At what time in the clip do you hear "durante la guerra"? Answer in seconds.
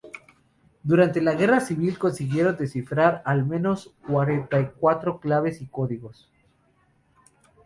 0.81-1.59